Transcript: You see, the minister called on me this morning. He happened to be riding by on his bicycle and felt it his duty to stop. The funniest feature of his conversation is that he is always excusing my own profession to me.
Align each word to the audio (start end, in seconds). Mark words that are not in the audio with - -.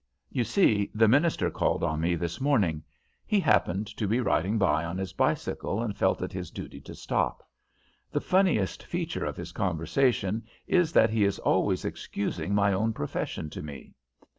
You 0.31 0.43
see, 0.43 0.89
the 0.95 1.07
minister 1.07 1.51
called 1.51 1.83
on 1.83 2.01
me 2.01 2.15
this 2.15 2.41
morning. 2.41 2.81
He 3.23 3.39
happened 3.39 3.85
to 3.97 4.07
be 4.07 4.19
riding 4.19 4.57
by 4.57 4.83
on 4.83 4.97
his 4.97 5.13
bicycle 5.13 5.79
and 5.79 5.95
felt 5.95 6.23
it 6.23 6.33
his 6.33 6.49
duty 6.49 6.81
to 6.81 6.95
stop. 6.95 7.47
The 8.11 8.19
funniest 8.19 8.81
feature 8.81 9.25
of 9.25 9.37
his 9.37 9.51
conversation 9.51 10.43
is 10.65 10.91
that 10.93 11.11
he 11.11 11.23
is 11.23 11.37
always 11.37 11.85
excusing 11.85 12.55
my 12.55 12.73
own 12.73 12.93
profession 12.93 13.47
to 13.51 13.61
me. 13.61 13.93